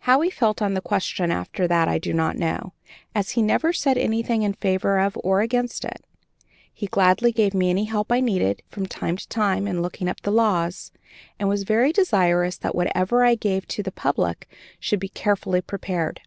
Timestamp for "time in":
9.28-9.80